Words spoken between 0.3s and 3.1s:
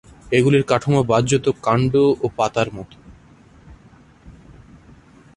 এগুলির কাঠামো বাহ্যত কান্ড ও পাতার মতো।